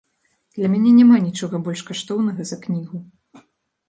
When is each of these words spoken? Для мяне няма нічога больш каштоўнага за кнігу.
Для 0.59 0.69
мяне 0.75 0.93
няма 0.99 1.19
нічога 1.25 1.59
больш 1.67 1.83
каштоўнага 1.89 2.41
за 2.53 2.57
кнігу. 2.65 3.03